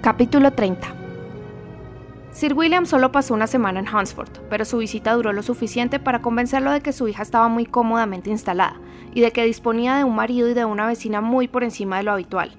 Capítulo 0.00 0.52
30 0.52 0.86
Sir 2.30 2.54
William 2.54 2.86
solo 2.86 3.10
pasó 3.10 3.34
una 3.34 3.48
semana 3.48 3.80
en 3.80 3.88
Hunsford, 3.92 4.30
pero 4.48 4.64
su 4.64 4.78
visita 4.78 5.12
duró 5.14 5.32
lo 5.32 5.42
suficiente 5.42 5.98
para 5.98 6.22
convencerlo 6.22 6.70
de 6.70 6.80
que 6.82 6.92
su 6.92 7.08
hija 7.08 7.24
estaba 7.24 7.48
muy 7.48 7.66
cómodamente 7.66 8.30
instalada 8.30 8.76
y 9.12 9.22
de 9.22 9.32
que 9.32 9.44
disponía 9.44 9.96
de 9.96 10.04
un 10.04 10.14
marido 10.14 10.48
y 10.48 10.54
de 10.54 10.64
una 10.64 10.86
vecina 10.86 11.20
muy 11.20 11.48
por 11.48 11.64
encima 11.64 11.96
de 11.96 12.04
lo 12.04 12.12
habitual. 12.12 12.54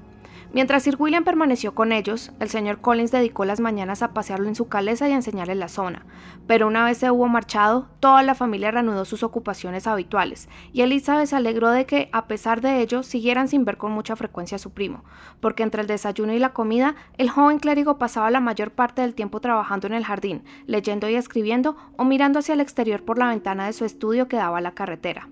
Mientras 0.52 0.82
Sir 0.82 0.96
William 0.98 1.24
permaneció 1.24 1.76
con 1.76 1.92
ellos, 1.92 2.32
el 2.40 2.50
señor 2.50 2.82
Collins 2.82 3.12
dedicó 3.12 3.46
las 3.46 3.60
mañanas 3.60 4.02
a 4.02 4.16
pasearlo 4.16 4.48
en 4.48 4.56
su 4.56 4.68
caleza 4.68 5.08
y 5.08 5.12
a 5.12 5.16
enseñarle 5.16 5.54
la 5.54 5.68
zona, 5.68 6.08
pero 6.48 6.66
una 6.66 6.84
vez 6.84 6.98
se 6.98 7.12
hubo 7.12 7.28
marchado, 7.28 7.88
toda 8.00 8.24
la 8.24 8.34
familia 8.34 8.72
reanudó 8.72 9.06
sus 9.06 9.22
ocupaciones 9.22 9.86
habituales, 9.86 10.50
y 10.74 10.82
Elizabeth 10.82 11.28
se 11.28 11.36
alegró 11.36 11.70
de 11.70 11.86
que, 11.86 12.10
a 12.14 12.26
pesar 12.26 12.62
de 12.62 12.82
ello, 12.82 13.04
siguieran 13.04 13.48
sin 13.48 13.64
ver 13.64 13.78
con 13.78 13.92
mucha 13.92 14.16
frecuencia 14.16 14.56
a 14.56 14.60
su 14.60 14.72
primo, 14.72 15.04
porque 15.40 15.62
entre 15.62 15.82
el 15.82 15.88
desayuno 15.88 16.34
y 16.34 16.40
la 16.40 16.52
comida, 16.52 16.96
el 17.20 17.30
joven 17.30 17.60
clérigo 17.60 18.00
pasaba 18.00 18.32
la 18.32 18.40
mayor 18.40 18.72
parte 18.72 19.04
del 19.04 19.14
tiempo 19.14 19.42
trabajando 19.42 19.86
en 19.86 19.94
el 19.94 20.04
jardín, 20.04 20.44
leyendo 20.66 21.08
y 21.08 21.14
escribiendo, 21.16 21.78
o 21.96 22.06
mirando 22.06 22.40
hacia 22.40 22.54
el 22.54 22.62
exterior 22.62 23.04
por 23.06 23.20
la 23.20 23.28
ventana 23.28 23.68
de 23.68 23.74
su 23.74 23.86
estudio 23.86 24.28
que 24.28 24.38
daba 24.38 24.58
a 24.58 24.62
la 24.62 24.72
carretera. 24.72 25.30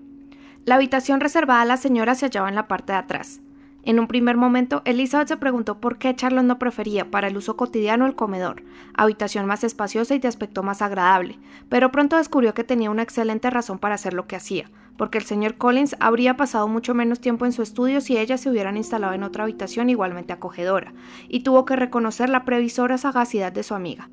La 0.64 0.76
habitación 0.76 1.18
reservada 1.18 1.62
a 1.62 1.64
la 1.64 1.76
señora 1.76 2.14
se 2.14 2.26
hallaba 2.26 2.48
en 2.48 2.54
la 2.54 2.68
parte 2.68 2.92
de 2.92 2.98
atrás. 2.98 3.40
En 3.84 4.00
un 4.00 4.08
primer 4.08 4.36
momento, 4.36 4.82
Elizabeth 4.84 5.28
se 5.28 5.36
preguntó 5.36 5.80
por 5.80 5.98
qué 5.98 6.14
Charlotte 6.14 6.44
no 6.44 6.58
prefería 6.58 7.10
para 7.10 7.28
el 7.28 7.36
uso 7.36 7.56
cotidiano 7.56 8.06
el 8.06 8.16
comedor, 8.16 8.64
habitación 8.94 9.46
más 9.46 9.64
espaciosa 9.64 10.14
y 10.14 10.18
de 10.18 10.28
aspecto 10.28 10.62
más 10.62 10.82
agradable, 10.82 11.38
pero 11.68 11.92
pronto 11.92 12.16
descubrió 12.16 12.54
que 12.54 12.64
tenía 12.64 12.90
una 12.90 13.02
excelente 13.02 13.48
razón 13.50 13.78
para 13.78 13.94
hacer 13.94 14.14
lo 14.14 14.26
que 14.26 14.36
hacía, 14.36 14.70
porque 14.96 15.16
el 15.16 15.24
señor 15.24 15.56
Collins 15.56 15.96
habría 16.00 16.36
pasado 16.36 16.68
mucho 16.68 16.92
menos 16.92 17.20
tiempo 17.20 17.46
en 17.46 17.52
su 17.52 17.62
estudio 17.62 18.00
si 18.00 18.18
ellas 18.18 18.40
se 18.40 18.50
hubieran 18.50 18.76
instalado 18.76 19.14
en 19.14 19.22
otra 19.22 19.44
habitación 19.44 19.88
igualmente 19.88 20.32
acogedora, 20.32 20.92
y 21.28 21.40
tuvo 21.40 21.64
que 21.64 21.76
reconocer 21.76 22.28
la 22.28 22.44
previsora 22.44 22.98
sagacidad 22.98 23.52
de 23.52 23.62
su 23.62 23.74
amiga. 23.74 24.10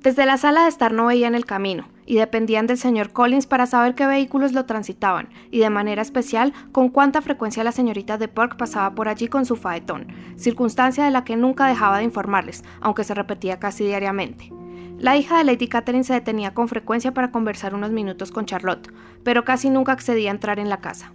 Desde 0.00 0.26
la 0.26 0.36
sala 0.36 0.64
de 0.64 0.68
estar 0.68 0.92
no 0.92 1.06
veían 1.06 1.34
el 1.34 1.46
camino, 1.46 1.86
y 2.06 2.16
dependían 2.16 2.66
del 2.66 2.78
señor 2.78 3.12
Collins 3.12 3.46
para 3.46 3.66
saber 3.66 3.94
qué 3.94 4.06
vehículos 4.06 4.52
lo 4.52 4.66
transitaban, 4.66 5.28
y 5.50 5.58
de 5.60 5.70
manera 5.70 6.02
especial 6.02 6.52
con 6.72 6.88
cuánta 6.88 7.22
frecuencia 7.22 7.64
la 7.64 7.72
señorita 7.72 8.18
de 8.18 8.28
Park 8.28 8.56
pasaba 8.56 8.94
por 8.94 9.08
allí 9.08 9.28
con 9.28 9.46
su 9.46 9.56
faetón, 9.56 10.08
circunstancia 10.36 11.04
de 11.04 11.10
la 11.10 11.24
que 11.24 11.36
nunca 11.36 11.66
dejaba 11.66 11.98
de 11.98 12.04
informarles, 12.04 12.64
aunque 12.80 13.04
se 13.04 13.14
repetía 13.14 13.58
casi 13.58 13.84
diariamente. 13.84 14.52
La 14.98 15.16
hija 15.16 15.38
de 15.38 15.44
Lady 15.44 15.68
Catherine 15.68 16.04
se 16.04 16.14
detenía 16.14 16.54
con 16.54 16.68
frecuencia 16.68 17.12
para 17.12 17.30
conversar 17.30 17.74
unos 17.74 17.90
minutos 17.90 18.30
con 18.30 18.46
Charlotte, 18.46 18.92
pero 19.22 19.44
casi 19.44 19.68
nunca 19.68 19.92
accedía 19.92 20.30
a 20.30 20.34
entrar 20.34 20.58
en 20.58 20.68
la 20.68 20.80
casa. 20.80 21.12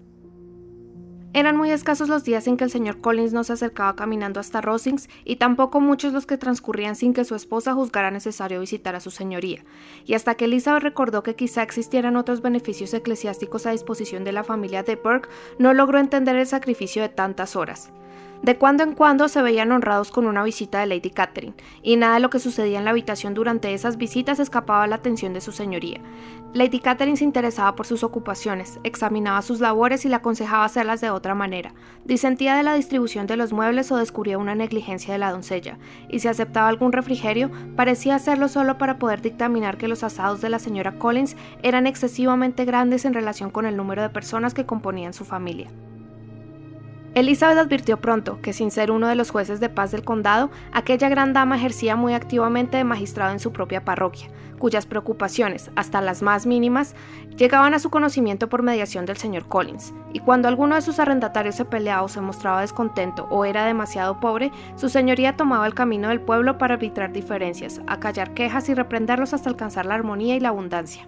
Eran 1.31 1.58
muy 1.58 1.69
escasos 1.69 2.09
los 2.09 2.23
días 2.23 2.47
en 2.47 2.58
que 2.58 2.63
el 2.63 2.72
señor 2.72 3.02
Collins 3.02 3.33
no 3.33 3.44
se 3.44 3.53
acercaba 3.53 3.95
caminando 3.95 4.39
hasta 4.39 4.61
Rosings 4.61 5.08
y 5.23 5.35
tampoco 5.35 5.80
muchos 5.80 6.11
los 6.11 6.25
que 6.25 6.39
transcurrían 6.39 6.95
sin 6.95 7.13
que 7.13 7.23
su 7.23 7.35
esposa 7.35 7.75
juzgara 7.75 8.09
necesario 8.09 8.59
visitar 8.59 8.95
a 8.95 8.99
su 8.99 9.11
señoría, 9.11 9.63
y 10.05 10.16
hasta 10.16 10.33
que 10.33 10.45
Elizabeth 10.45 10.81
recordó 10.81 11.22
que 11.22 11.35
quizá 11.35 11.61
existieran 11.61 12.16
otros 12.16 12.41
beneficios 12.41 12.95
eclesiásticos 12.95 13.67
a 13.67 13.72
disposición 13.72 14.23
de 14.23 14.31
la 14.31 14.44
familia 14.44 14.81
de 14.81 14.95
Burke, 14.95 15.30
no 15.59 15.75
logró 15.75 16.00
entender 16.00 16.35
el 16.35 16.47
sacrificio 16.47 17.03
de 17.03 17.09
tantas 17.09 17.55
horas. 17.55 17.91
De 18.41 18.57
cuando 18.57 18.83
en 18.83 18.93
cuando 18.93 19.27
se 19.27 19.41
veían 19.41 19.73
honrados 19.73 20.11
con 20.11 20.25
una 20.25 20.43
visita 20.43 20.79
de 20.79 20.87
Lady 20.87 21.09
Catherine, 21.09 21.55
y 21.83 21.97
nada 21.97 22.13
de 22.13 22.19
lo 22.21 22.29
que 22.29 22.39
sucedía 22.39 22.79
en 22.79 22.85
la 22.85 22.91
habitación 22.91 23.33
durante 23.33 23.73
esas 23.73 23.97
visitas 23.97 24.39
escapaba 24.39 24.83
a 24.83 24.87
la 24.87 24.95
atención 24.95 25.33
de 25.33 25.41
su 25.41 25.51
señoría. 25.51 25.99
Lady 26.53 26.79
Catherine 26.79 27.17
se 27.17 27.25
interesaba 27.25 27.75
por 27.75 27.85
sus 27.85 28.01
ocupaciones, 28.01 28.79
examinaba 28.83 29.41
sus 29.41 29.59
labores 29.59 30.05
y 30.05 30.09
le 30.09 30.15
aconsejaba 30.15 30.63
hacerlas 30.63 31.01
de 31.01 31.09
otra 31.09 31.35
manera, 31.35 31.73
disentía 32.05 32.55
de 32.55 32.63
la 32.63 32.75
distribución 32.75 33.27
de 33.27 33.35
los 33.35 33.51
muebles 33.51 33.91
o 33.91 33.97
descubría 33.97 34.37
una 34.37 34.55
negligencia 34.55 35.11
de 35.11 35.19
la 35.19 35.31
doncella, 35.31 35.77
y 36.07 36.19
si 36.19 36.29
aceptaba 36.29 36.69
algún 36.69 36.93
refrigerio, 36.93 37.51
parecía 37.75 38.15
hacerlo 38.15 38.47
solo 38.47 38.77
para 38.77 38.99
poder 38.99 39.21
dictaminar 39.21 39.77
que 39.77 39.89
los 39.89 40.03
asados 40.03 40.39
de 40.39 40.49
la 40.49 40.59
señora 40.59 40.97
Collins 40.97 41.35
eran 41.61 41.88
excesivamente 41.88 42.63
grandes 42.63 43.03
en 43.03 43.13
relación 43.13 43.51
con 43.51 43.66
el 43.66 43.75
número 43.75 44.01
de 44.01 44.09
personas 44.09 44.53
que 44.53 44.66
componían 44.66 45.13
su 45.13 45.25
familia. 45.25 45.69
Elizabeth 47.19 47.57
advirtió 47.57 47.97
pronto 47.97 48.40
que 48.41 48.53
sin 48.53 48.72
ser 48.72 48.91
uno 48.91 49.09
de 49.09 49.16
los 49.16 49.30
jueces 49.30 49.59
de 49.59 49.68
paz 49.68 49.91
del 49.91 50.06
condado, 50.06 50.52
aquella 50.72 51.09
gran 51.09 51.34
dama 51.34 51.57
ejercía 51.57 51.97
muy 51.97 52.13
activamente 52.13 52.78
de 52.78 52.85
magistrado 52.85 53.34
en 53.34 53.41
su 53.41 53.52
propia 53.52 53.84
parroquia, 53.84 54.30
cuyas 54.57 54.85
preocupaciones, 54.85 55.69
hasta 55.75 56.00
las 56.00 56.22
más 56.22 56.46
mínimas, 56.46 56.96
llegaban 57.35 57.74
a 57.74 57.79
su 57.79 57.90
conocimiento 57.90 58.47
por 58.47 58.63
mediación 58.63 59.06
del 59.06 59.18
señor 59.18 59.50
Collins, 59.50 59.94
y 60.13 60.19
cuando 60.19 60.47
alguno 60.47 60.75
de 60.75 60.81
sus 60.81 60.97
arrendatarios 60.97 61.56
se 61.56 61.66
peleaba 61.66 62.03
o 62.03 62.08
se 62.08 62.22
mostraba 62.22 62.62
descontento 62.62 63.28
o 63.29 63.44
era 63.44 63.66
demasiado 63.66 64.22
pobre, 64.22 64.53
su 64.78 64.88
señoría 64.88 65.35
tomaba 65.35 65.68
el 65.68 65.74
camino 65.74 66.08
del 66.08 66.22
pueblo 66.22 66.58
para 66.58 66.75
arbitrar 66.75 67.12
diferencias, 67.12 67.81
acallar 67.88 68.34
quejas 68.34 68.69
y 68.69 68.75
reprenderlos 68.75 69.34
hasta 69.34 69.50
alcanzar 69.50 69.85
la 69.85 69.96
armonía 69.96 70.38
y 70.38 70.40
la 70.40 70.50
abundancia. 70.50 71.06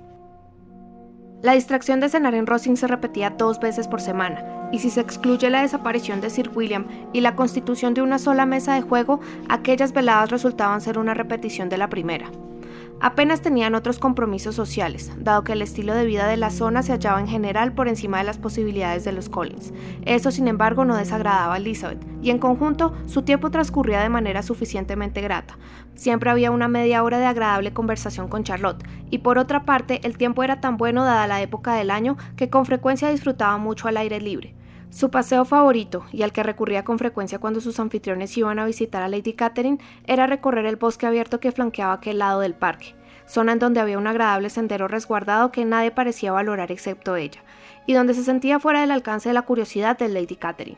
La 1.41 1.53
distracción 1.53 1.99
de 1.99 2.07
cenar 2.07 2.35
en 2.35 2.45
Rosing 2.45 2.75
se 2.75 2.85
repetía 2.85 3.31
dos 3.31 3.59
veces 3.59 3.87
por 3.87 3.99
semana, 3.99 4.69
y 4.71 4.77
si 4.77 4.91
se 4.91 5.01
excluye 5.01 5.49
la 5.49 5.63
desaparición 5.63 6.21
de 6.21 6.29
Sir 6.29 6.51
William 6.53 6.85
y 7.13 7.21
la 7.21 7.35
constitución 7.35 7.95
de 7.95 8.03
una 8.03 8.19
sola 8.19 8.45
mesa 8.45 8.75
de 8.75 8.81
juego, 8.81 9.19
aquellas 9.49 9.91
veladas 9.91 10.29
resultaban 10.29 10.81
ser 10.81 10.99
una 10.99 11.15
repetición 11.15 11.67
de 11.67 11.79
la 11.79 11.89
primera. 11.89 12.29
Apenas 13.03 13.41
tenían 13.41 13.73
otros 13.73 13.97
compromisos 13.97 14.53
sociales, 14.53 15.11
dado 15.17 15.43
que 15.43 15.53
el 15.53 15.63
estilo 15.63 15.95
de 15.95 16.05
vida 16.05 16.27
de 16.27 16.37
la 16.37 16.51
zona 16.51 16.83
se 16.83 16.91
hallaba 16.91 17.19
en 17.19 17.27
general 17.27 17.73
por 17.73 17.87
encima 17.87 18.19
de 18.19 18.25
las 18.25 18.37
posibilidades 18.37 19.03
de 19.03 19.11
los 19.11 19.27
Collins. 19.27 19.73
Eso, 20.05 20.29
sin 20.29 20.47
embargo, 20.47 20.85
no 20.85 20.95
desagradaba 20.95 21.55
a 21.55 21.57
Elizabeth, 21.57 22.05
y 22.21 22.29
en 22.29 22.37
conjunto 22.37 22.93
su 23.07 23.23
tiempo 23.23 23.49
transcurría 23.49 24.01
de 24.01 24.09
manera 24.09 24.43
suficientemente 24.43 25.21
grata. 25.21 25.57
Siempre 25.95 26.29
había 26.29 26.51
una 26.51 26.67
media 26.67 27.01
hora 27.01 27.17
de 27.17 27.25
agradable 27.25 27.73
conversación 27.73 28.27
con 28.27 28.43
Charlotte, 28.43 28.83
y 29.09 29.17
por 29.17 29.39
otra 29.39 29.65
parte 29.65 29.99
el 30.03 30.15
tiempo 30.15 30.43
era 30.43 30.61
tan 30.61 30.77
bueno 30.77 31.03
dada 31.03 31.25
la 31.25 31.41
época 31.41 31.73
del 31.73 31.89
año 31.89 32.17
que 32.35 32.51
con 32.51 32.67
frecuencia 32.67 33.09
disfrutaba 33.09 33.57
mucho 33.57 33.87
al 33.87 33.97
aire 33.97 34.21
libre. 34.21 34.53
Su 34.91 35.09
paseo 35.09 35.45
favorito, 35.45 36.03
y 36.11 36.21
al 36.21 36.33
que 36.33 36.43
recurría 36.43 36.83
con 36.83 36.99
frecuencia 36.99 37.39
cuando 37.39 37.61
sus 37.61 37.79
anfitriones 37.79 38.37
iban 38.37 38.59
a 38.59 38.65
visitar 38.65 39.01
a 39.01 39.07
Lady 39.07 39.31
Catherine, 39.31 39.79
era 40.05 40.27
recorrer 40.27 40.65
el 40.65 40.75
bosque 40.75 41.07
abierto 41.07 41.39
que 41.39 41.53
flanqueaba 41.53 41.93
aquel 41.93 42.19
lado 42.19 42.41
del 42.41 42.55
parque, 42.55 42.93
zona 43.25 43.53
en 43.53 43.59
donde 43.59 43.79
había 43.79 43.97
un 43.97 44.05
agradable 44.05 44.49
sendero 44.49 44.89
resguardado 44.89 45.49
que 45.53 45.63
nadie 45.63 45.91
parecía 45.91 46.33
valorar 46.33 46.73
excepto 46.73 47.15
ella, 47.15 47.41
y 47.87 47.93
donde 47.93 48.13
se 48.13 48.23
sentía 48.23 48.59
fuera 48.59 48.81
del 48.81 48.91
alcance 48.91 49.29
de 49.29 49.33
la 49.33 49.43
curiosidad 49.43 49.97
de 49.97 50.09
Lady 50.09 50.35
Catherine. 50.35 50.77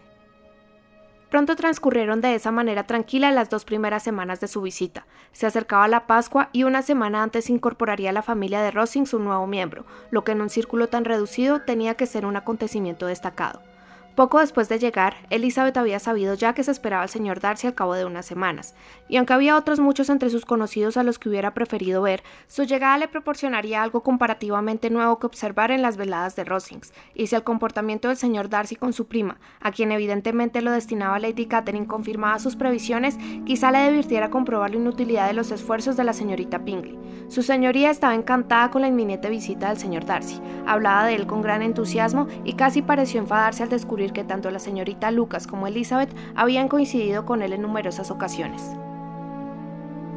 Pronto 1.31 1.55
transcurrieron 1.55 2.21
de 2.21 2.35
esa 2.35 2.51
manera 2.51 2.83
tranquila 2.83 3.31
las 3.31 3.49
dos 3.49 3.65
primeras 3.65 4.03
semanas 4.03 4.39
de 4.39 4.47
su 4.47 4.61
visita. 4.61 5.07
Se 5.31 5.47
acercaba 5.47 5.87
la 5.87 6.05
Pascua 6.05 6.49
y 6.53 6.65
una 6.65 6.83
semana 6.83 7.23
antes 7.23 7.49
incorporaría 7.49 8.11
a 8.11 8.13
la 8.13 8.21
familia 8.21 8.61
de 8.61 8.69
Rosing 8.69 9.07
su 9.07 9.17
nuevo 9.17 9.47
miembro, 9.47 9.87
lo 10.11 10.23
que 10.23 10.33
en 10.33 10.41
un 10.41 10.51
círculo 10.51 10.89
tan 10.89 11.03
reducido 11.03 11.61
tenía 11.61 11.95
que 11.95 12.05
ser 12.05 12.27
un 12.27 12.35
acontecimiento 12.35 13.07
destacado. 13.07 13.72
Poco 14.15 14.39
después 14.39 14.69
de 14.69 14.77
llegar, 14.77 15.15
Elizabeth 15.31 15.75
había 15.75 15.97
sabido 15.97 16.35
ya 16.35 16.53
que 16.53 16.63
se 16.63 16.69
esperaba 16.69 17.01
al 17.01 17.09
señor 17.09 17.39
Darcy 17.39 17.65
al 17.65 17.73
cabo 17.73 17.95
de 17.95 18.05
unas 18.05 18.27
semanas, 18.27 18.75
y 19.09 19.17
aunque 19.17 19.33
había 19.33 19.57
otros 19.57 19.79
muchos 19.79 20.07
entre 20.09 20.29
sus 20.29 20.45
conocidos 20.45 20.97
a 20.97 21.03
los 21.03 21.17
que 21.17 21.29
hubiera 21.29 21.55
preferido 21.55 22.03
ver, 22.03 22.21
su 22.45 22.61
llegada 22.63 22.99
le 22.99 23.07
proporcionaría 23.07 23.81
algo 23.81 24.03
comparativamente 24.03 24.91
nuevo 24.91 25.17
que 25.17 25.25
observar 25.25 25.71
en 25.71 25.81
las 25.81 25.97
veladas 25.97 26.35
de 26.35 26.43
Rosings, 26.43 26.93
y 27.15 27.25
si 27.25 27.35
el 27.35 27.43
comportamiento 27.43 28.07
del 28.07 28.17
señor 28.17 28.49
Darcy 28.49 28.75
con 28.75 28.93
su 28.93 29.07
prima, 29.07 29.39
a 29.59 29.71
quien 29.71 29.91
evidentemente 29.91 30.61
lo 30.61 30.69
destinaba 30.69 31.17
Lady 31.17 31.47
Catherine, 31.47 31.87
confirmaba 31.87 32.37
sus 32.37 32.55
previsiones, 32.55 33.17
quizá 33.45 33.71
le 33.71 33.89
divirtiera 33.89 34.29
comprobar 34.29 34.69
la 34.69 34.77
inutilidad 34.77 35.25
de 35.25 35.33
los 35.33 35.49
esfuerzos 35.49 35.97
de 35.97 36.03
la 36.03 36.13
señorita 36.13 36.63
Pingley. 36.63 36.99
Su 37.29 37.41
señoría 37.41 37.89
estaba 37.89 38.13
encantada 38.13 38.69
con 38.69 38.83
la 38.83 38.89
inminente 38.89 39.29
visita 39.31 39.69
del 39.69 39.79
señor 39.79 40.05
Darcy, 40.05 40.39
hablaba 40.67 41.07
de 41.07 41.15
él 41.15 41.25
con 41.25 41.41
gran 41.41 41.63
entusiasmo 41.63 42.27
y 42.43 42.53
casi 42.53 42.83
pareció 42.83 43.19
enfadarse 43.19 43.63
al 43.63 43.69
descubrir 43.69 44.02
que 44.11 44.25
tanto 44.25 44.51
la 44.51 44.59
señorita 44.59 45.11
Lucas 45.11 45.47
como 45.47 45.67
Elizabeth 45.67 46.13
habían 46.35 46.67
coincidido 46.67 47.25
con 47.25 47.41
él 47.41 47.53
en 47.53 47.61
numerosas 47.61 48.11
ocasiones. 48.11 48.75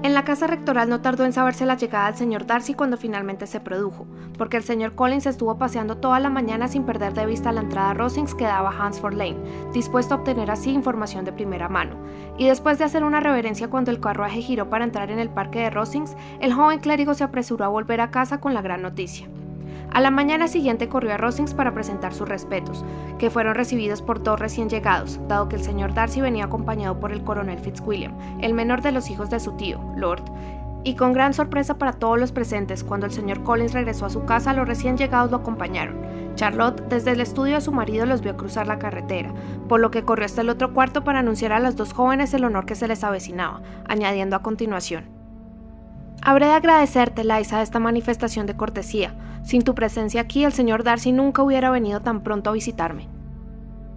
En 0.03 0.15
la 0.15 0.25
casa 0.25 0.47
rectoral 0.47 0.89
no 0.89 1.01
tardó 1.01 1.25
en 1.25 1.33
saberse 1.33 1.67
la 1.67 1.77
llegada 1.77 2.07
del 2.07 2.17
señor 2.17 2.47
Darcy 2.47 2.75
cuando 2.75 2.97
finalmente 2.97 3.47
se 3.47 3.61
produjo, 3.61 4.07
porque 4.39 4.57
el 4.57 4.63
señor 4.63 4.95
Collins 4.95 5.27
estuvo 5.27 5.59
paseando 5.59 5.97
toda 5.97 6.21
la 6.21 6.31
mañana 6.31 6.69
sin 6.69 6.85
perder 6.85 7.15
de 7.15 7.27
vista 7.27 7.51
la 7.51 7.63
entrada 7.63 7.91
a 7.91 7.95
Rosings 7.95 8.35
que 8.35 8.45
daba 8.45 8.71
Hansford 8.71 9.15
Lane, 9.15 9.39
dispuesto 9.73 10.15
a 10.15 10.19
obtener 10.19 10.51
así 10.51 10.71
información 10.71 11.25
de 11.25 11.33
primera 11.33 11.69
mano. 11.69 11.97
Y 12.39 12.47
después 12.47 12.79
de 12.79 12.85
hacer 12.85 13.05
una 13.05 13.21
reverencia 13.21 13.69
cuando 13.69 13.91
el 13.91 13.99
carruaje 13.99 14.43
giró 14.43 14.69
para 14.69 14.85
entrar 14.85 15.11
en 15.11 15.19
el 15.19 15.31
parque 15.31 15.61
de 15.61 15.71
Rosings, 15.71 16.15
el 16.41 16.53
joven 16.53 16.79
clérigo 16.79 17.15
se 17.15 17.25
apresuró 17.25 17.65
a 17.65 17.69
volver 17.69 18.01
a 18.01 18.11
casa 18.11 18.39
con 18.39 18.55
la 18.55 18.63
gran 18.63 18.83
noticia. 18.83 19.29
A 19.97 20.01
la 20.03 20.11
mañana 20.11 20.47
siguiente 20.47 20.91
corrió 20.91 21.15
a 21.15 21.17
Rosings 21.17 21.55
para 21.55 21.73
presentar 21.73 22.13
sus 22.13 22.29
respetos, 22.29 22.85
que 23.19 23.31
fueron 23.31 23.55
recibidos 23.55 24.03
por 24.03 24.23
dos 24.23 24.39
recién 24.39 24.69
llegados, 24.69 25.19
dado 25.27 25.49
que 25.49 25.57
el 25.57 25.63
señor 25.63 25.95
Darcy 25.95 26.21
venía 26.21 26.45
acompañado 26.45 27.01
por 27.01 27.13
el 27.13 27.25
coronel 27.25 27.59
Fitzwilliam, 27.59 28.13
el 28.43 28.53
menor 28.53 28.83
de 28.83 28.93
los 28.93 29.09
hijos 29.09 29.31
de 29.31 29.41
su 29.41 29.53
tío, 29.53 29.81
Lord, 29.97 30.23
Y 30.85 30.97
con 30.97 31.15
gran 31.15 31.33
sorpresa 31.33 31.79
para 31.79 31.95
todos 31.95 32.21
los 32.21 32.31
presentes, 32.31 32.85
cuando 32.85 33.07
el 33.07 33.13
señor 33.13 33.43
Collins 33.43 33.73
regresó 33.73 34.05
a 34.05 34.11
su 34.11 34.27
casa, 34.27 34.53
los 34.53 34.69
recién 34.69 34.99
llegados 34.99 35.31
lo 35.31 35.39
acompañaron. 35.39 35.97
Charlotte 36.35 36.83
desde 36.91 37.13
el 37.13 37.23
estudio 37.23 37.55
de 37.55 37.63
su 37.63 37.73
marido 37.73 38.05
los 38.05 38.21
vio 38.21 38.37
cruzar 38.37 38.67
la 38.67 38.79
carretera, 38.79 39.33
por 39.67 39.81
lo 39.81 39.91
que 39.91 40.03
corrió 40.03 40.27
hasta 40.27 40.43
el 40.43 40.51
otro 40.51 40.75
cuarto 40.75 41.05
para 41.05 41.21
anunciar 41.21 41.53
a 41.53 41.59
las 41.59 41.75
dos 41.75 41.95
jóvenes 41.95 42.35
el 42.35 42.45
honor 42.45 42.67
que 42.67 42.75
se 42.75 42.87
les 42.87 43.03
avecinaba, 43.03 43.63
añadiendo 43.89 44.37
a 44.37 44.43
continuación. 44.43 45.16
Habré 46.29 46.47
de 46.47 46.55
agradecerte, 46.55 47.23
Liza, 47.23 47.63
esta 47.63 47.79
manifestación 47.79 48.47
de 48.47 48.57
cortesía. 48.57 49.15
Sin 49.45 49.63
tu 49.63 49.77
presencia 49.77 50.23
aquí, 50.23 50.43
el 50.43 50.53
señor 50.53 50.83
Darcy 50.83 51.13
nunca 51.13 51.45
hubiera 51.45 51.71
venido 51.71 52.01
tan 52.01 52.25
pronto 52.25 52.51
a 52.51 52.53
visitarme. 52.53 53.09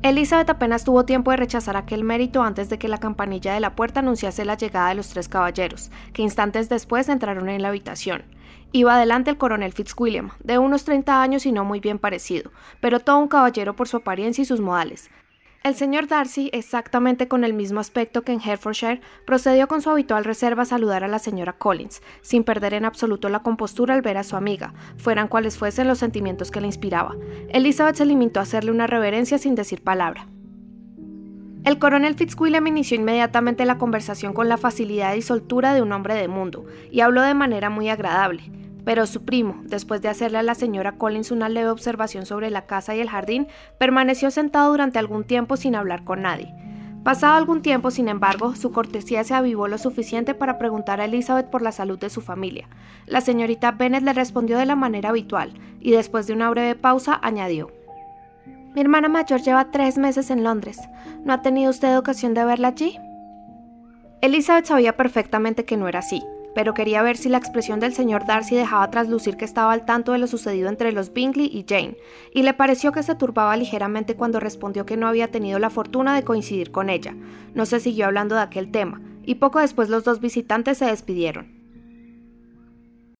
Elizabeth 0.03 0.51
apenas 0.51 0.83
tuvo 0.83 1.05
tiempo 1.05 1.31
de 1.31 1.37
rechazar 1.37 1.75
aquel 1.75 2.03
mérito 2.03 2.43
antes 2.43 2.69
de 2.69 2.77
que 2.77 2.87
la 2.87 2.99
campanilla 2.99 3.55
de 3.55 3.59
la 3.59 3.75
puerta 3.75 4.01
anunciase 4.01 4.45
la 4.45 4.53
llegada 4.53 4.89
de 4.89 4.93
los 4.93 5.09
tres 5.09 5.27
caballeros, 5.27 5.89
que 6.13 6.21
instantes 6.21 6.69
después 6.69 7.09
entraron 7.09 7.49
en 7.49 7.63
la 7.63 7.69
habitación. 7.69 8.21
Iba 8.73 8.93
adelante 8.93 9.31
el 9.31 9.39
coronel 9.39 9.73
Fitzwilliam, 9.73 10.29
de 10.43 10.59
unos 10.59 10.83
30 10.83 11.23
años 11.23 11.47
y 11.47 11.51
no 11.51 11.65
muy 11.65 11.79
bien 11.79 11.97
parecido, 11.97 12.51
pero 12.79 12.99
todo 12.99 13.17
un 13.17 13.27
caballero 13.27 13.75
por 13.75 13.87
su 13.87 13.97
apariencia 13.97 14.43
y 14.43 14.45
sus 14.45 14.61
modales, 14.61 15.09
el 15.69 15.75
señor 15.75 16.07
Darcy, 16.07 16.49
exactamente 16.51 17.27
con 17.27 17.43
el 17.43 17.53
mismo 17.53 17.79
aspecto 17.79 18.23
que 18.23 18.33
en 18.33 18.41
Hertfordshire, 18.41 19.01
procedió 19.25 19.67
con 19.67 19.81
su 19.81 19.89
habitual 19.89 20.25
reserva 20.25 20.63
a 20.63 20.65
saludar 20.65 21.03
a 21.03 21.07
la 21.07 21.19
señora 21.19 21.53
Collins, 21.53 22.01
sin 22.21 22.43
perder 22.43 22.73
en 22.73 22.85
absoluto 22.85 23.29
la 23.29 23.43
compostura 23.43 23.93
al 23.93 24.01
ver 24.01 24.17
a 24.17 24.23
su 24.23 24.35
amiga, 24.35 24.73
fueran 24.97 25.27
cuales 25.27 25.57
fuesen 25.57 25.87
los 25.87 25.99
sentimientos 25.99 26.49
que 26.49 26.59
la 26.59 26.67
inspiraba. 26.67 27.15
Elizabeth 27.49 27.95
se 27.95 28.05
limitó 28.05 28.39
a 28.39 28.43
hacerle 28.43 28.71
una 28.71 28.87
reverencia 28.87 29.37
sin 29.37 29.53
decir 29.53 29.83
palabra. 29.83 30.27
El 31.65 31.77
coronel 31.77 32.15
Fitzwilliam 32.15 32.65
inició 32.65 32.97
inmediatamente 32.97 33.65
la 33.65 33.77
conversación 33.77 34.33
con 34.33 34.49
la 34.49 34.57
facilidad 34.57 35.13
y 35.13 35.21
soltura 35.21 35.73
de 35.73 35.83
un 35.83 35.91
hombre 35.91 36.15
de 36.15 36.27
mundo, 36.27 36.65
y 36.89 37.01
habló 37.01 37.21
de 37.21 37.35
manera 37.35 37.69
muy 37.69 37.89
agradable. 37.89 38.51
Pero 38.89 39.05
su 39.05 39.23
primo, 39.23 39.61
después 39.65 40.01
de 40.01 40.07
hacerle 40.07 40.39
a 40.39 40.41
la 40.41 40.55
señora 40.55 40.93
Collins 40.93 41.29
una 41.29 41.47
leve 41.47 41.69
observación 41.69 42.25
sobre 42.25 42.49
la 42.49 42.65
casa 42.65 42.95
y 42.95 42.99
el 42.99 43.07
jardín, 43.11 43.47
permaneció 43.77 44.31
sentado 44.31 44.71
durante 44.71 44.97
algún 44.97 45.25
tiempo 45.25 45.57
sin 45.57 45.75
hablar 45.75 46.03
con 46.03 46.23
nadie. 46.23 46.55
Pasado 47.03 47.35
algún 47.35 47.61
tiempo, 47.61 47.91
sin 47.91 48.07
embargo, 48.07 48.55
su 48.55 48.71
cortesía 48.71 49.23
se 49.23 49.35
avivó 49.35 49.67
lo 49.67 49.77
suficiente 49.77 50.33
para 50.33 50.57
preguntar 50.57 50.99
a 50.99 51.05
Elizabeth 51.05 51.51
por 51.51 51.61
la 51.61 51.71
salud 51.71 51.99
de 51.99 52.09
su 52.09 52.21
familia. 52.21 52.67
La 53.05 53.21
señorita 53.21 53.73
Bennet 53.73 54.01
le 54.01 54.13
respondió 54.13 54.57
de 54.57 54.65
la 54.65 54.75
manera 54.75 55.09
habitual, 55.09 55.53
y 55.79 55.91
después 55.91 56.25
de 56.25 56.33
una 56.33 56.49
breve 56.49 56.73
pausa 56.73 57.19
añadió 57.21 57.69
Mi 58.73 58.81
hermana 58.81 59.07
mayor 59.07 59.43
lleva 59.43 59.69
tres 59.69 59.99
meses 59.99 60.31
en 60.31 60.43
Londres. 60.43 60.79
¿No 61.23 61.33
ha 61.33 61.43
tenido 61.43 61.69
usted 61.69 61.95
ocasión 61.95 62.33
de 62.33 62.43
verla 62.43 62.69
allí? 62.69 62.97
Elizabeth 64.21 64.65
sabía 64.65 64.97
perfectamente 64.97 65.63
que 65.63 65.77
no 65.77 65.87
era 65.87 65.99
así 65.99 66.23
pero 66.55 66.73
quería 66.73 67.01
ver 67.01 67.17
si 67.17 67.29
la 67.29 67.37
expresión 67.37 67.79
del 67.79 67.93
señor 67.93 68.25
Darcy 68.25 68.55
dejaba 68.55 68.89
traslucir 68.91 69.37
que 69.37 69.45
estaba 69.45 69.71
al 69.71 69.85
tanto 69.85 70.11
de 70.11 70.17
lo 70.17 70.27
sucedido 70.27 70.69
entre 70.69 70.91
los 70.91 71.13
Bingley 71.13 71.45
y 71.45 71.65
Jane, 71.67 71.97
y 72.33 72.43
le 72.43 72.53
pareció 72.53 72.91
que 72.91 73.03
se 73.03 73.15
turbaba 73.15 73.55
ligeramente 73.57 74.15
cuando 74.15 74.39
respondió 74.39 74.85
que 74.85 74.97
no 74.97 75.07
había 75.07 75.31
tenido 75.31 75.59
la 75.59 75.69
fortuna 75.69 76.15
de 76.15 76.23
coincidir 76.23 76.71
con 76.71 76.89
ella. 76.89 77.15
No 77.53 77.65
se 77.65 77.79
siguió 77.79 78.05
hablando 78.05 78.35
de 78.35 78.41
aquel 78.41 78.71
tema, 78.71 79.01
y 79.23 79.35
poco 79.35 79.59
después 79.59 79.89
los 79.89 80.03
dos 80.03 80.19
visitantes 80.19 80.77
se 80.77 80.85
despidieron. 80.85 81.58